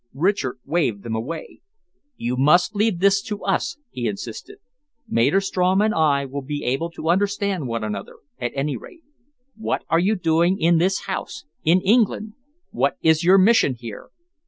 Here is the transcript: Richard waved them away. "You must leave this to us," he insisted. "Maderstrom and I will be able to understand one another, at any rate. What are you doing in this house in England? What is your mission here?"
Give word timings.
Richard 0.15 0.57
waved 0.65 1.03
them 1.03 1.13
away. 1.15 1.61
"You 2.17 2.35
must 2.35 2.75
leave 2.75 2.97
this 3.01 3.21
to 3.21 3.43
us," 3.43 3.77
he 3.91 4.07
insisted. 4.07 4.57
"Maderstrom 5.07 5.79
and 5.79 5.93
I 5.93 6.25
will 6.25 6.41
be 6.41 6.63
able 6.63 6.89
to 6.93 7.07
understand 7.09 7.67
one 7.67 7.83
another, 7.83 8.15
at 8.39 8.51
any 8.55 8.75
rate. 8.75 9.03
What 9.55 9.83
are 9.89 9.99
you 9.99 10.15
doing 10.15 10.59
in 10.59 10.79
this 10.79 11.01
house 11.05 11.45
in 11.63 11.81
England? 11.81 12.33
What 12.71 12.95
is 13.03 13.23
your 13.23 13.37
mission 13.37 13.75
here?" 13.75 14.09